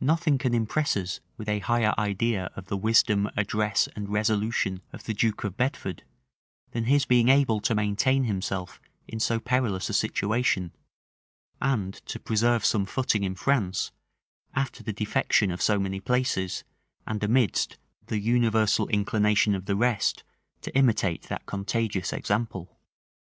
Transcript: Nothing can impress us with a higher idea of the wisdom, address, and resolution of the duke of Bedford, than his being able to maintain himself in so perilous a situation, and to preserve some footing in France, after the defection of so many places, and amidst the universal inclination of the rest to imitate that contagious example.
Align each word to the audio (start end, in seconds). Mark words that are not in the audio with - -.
Nothing 0.00 0.38
can 0.38 0.54
impress 0.54 0.96
us 0.96 1.20
with 1.36 1.50
a 1.50 1.58
higher 1.58 1.92
idea 1.98 2.50
of 2.56 2.68
the 2.68 2.78
wisdom, 2.78 3.28
address, 3.36 3.88
and 3.94 4.08
resolution 4.08 4.80
of 4.90 5.04
the 5.04 5.12
duke 5.12 5.44
of 5.44 5.58
Bedford, 5.58 6.02
than 6.70 6.84
his 6.84 7.04
being 7.04 7.28
able 7.28 7.60
to 7.60 7.74
maintain 7.74 8.24
himself 8.24 8.80
in 9.06 9.20
so 9.20 9.38
perilous 9.38 9.90
a 9.90 9.92
situation, 9.92 10.72
and 11.60 11.92
to 12.06 12.18
preserve 12.18 12.64
some 12.64 12.86
footing 12.86 13.22
in 13.22 13.34
France, 13.34 13.92
after 14.54 14.82
the 14.82 14.94
defection 14.94 15.50
of 15.50 15.60
so 15.60 15.78
many 15.78 16.00
places, 16.00 16.64
and 17.06 17.22
amidst 17.22 17.76
the 18.06 18.18
universal 18.18 18.88
inclination 18.88 19.54
of 19.54 19.66
the 19.66 19.76
rest 19.76 20.24
to 20.62 20.74
imitate 20.74 21.24
that 21.24 21.44
contagious 21.44 22.14
example. 22.14 22.78